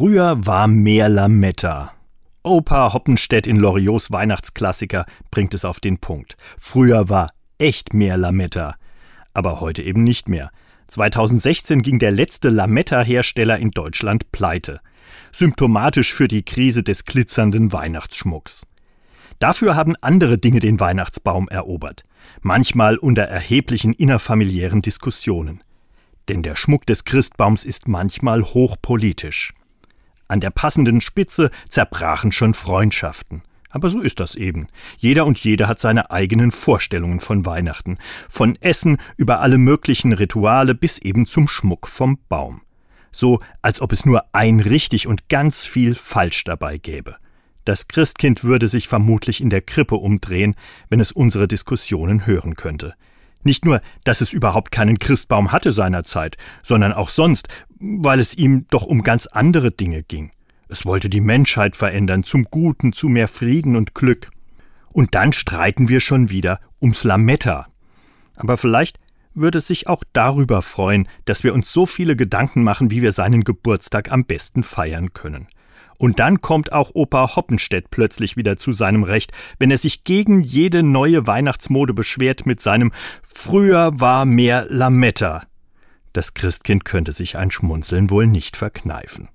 [0.00, 1.92] Früher war mehr Lametta.
[2.42, 6.38] Opa Hoppenstedt in Loriots Weihnachtsklassiker bringt es auf den Punkt.
[6.56, 8.76] Früher war echt mehr Lametta.
[9.34, 10.52] Aber heute eben nicht mehr.
[10.86, 14.80] 2016 ging der letzte Lametta-Hersteller in Deutschland pleite.
[15.32, 18.66] Symptomatisch für die Krise des glitzernden Weihnachtsschmucks.
[19.38, 22.04] Dafür haben andere Dinge den Weihnachtsbaum erobert.
[22.40, 25.62] Manchmal unter erheblichen innerfamiliären Diskussionen.
[26.30, 29.52] Denn der Schmuck des Christbaums ist manchmal hochpolitisch.
[30.30, 33.42] An der passenden Spitze zerbrachen schon Freundschaften.
[33.68, 34.68] Aber so ist das eben.
[34.96, 37.98] Jeder und jede hat seine eigenen Vorstellungen von Weihnachten.
[38.28, 42.62] Von Essen über alle möglichen Rituale bis eben zum Schmuck vom Baum.
[43.10, 47.16] So, als ob es nur ein richtig und ganz viel falsch dabei gäbe.
[47.64, 50.54] Das Christkind würde sich vermutlich in der Krippe umdrehen,
[50.90, 52.94] wenn es unsere Diskussionen hören könnte.
[53.42, 58.66] Nicht nur, dass es überhaupt keinen Christbaum hatte seinerzeit, sondern auch sonst, weil es ihm
[58.70, 60.32] doch um ganz andere Dinge ging.
[60.68, 64.30] Es wollte die Menschheit verändern, zum Guten, zu mehr Frieden und Glück.
[64.92, 67.66] Und dann streiten wir schon wieder ums Lametta.
[68.36, 68.98] Aber vielleicht
[69.34, 73.12] würde es sich auch darüber freuen, dass wir uns so viele Gedanken machen, wie wir
[73.12, 75.48] seinen Geburtstag am besten feiern können.
[75.98, 80.40] Und dann kommt auch Opa Hoppenstedt plötzlich wieder zu seinem Recht, wenn er sich gegen
[80.40, 85.44] jede neue Weihnachtsmode beschwert mit seinem Früher war mehr Lametta.
[86.12, 89.28] Das Christkind könnte sich ein Schmunzeln wohl nicht verkneifen.